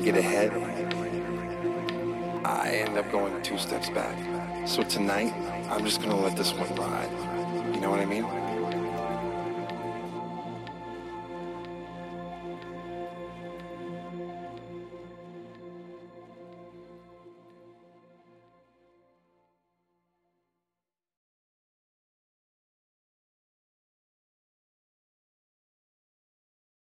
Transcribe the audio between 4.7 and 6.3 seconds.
tonight, I'm just gonna